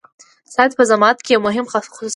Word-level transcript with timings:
صحت 0.53 0.71
په 0.77 0.83
زعامت 0.89 1.17
کې 1.23 1.31
يو 1.35 1.41
مهم 1.47 1.65
خصوصيت 1.71 2.07
دی. 2.07 2.09